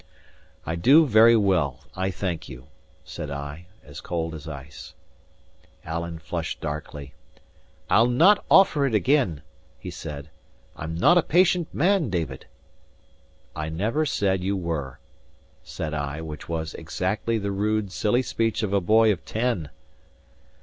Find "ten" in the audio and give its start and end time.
19.23-19.69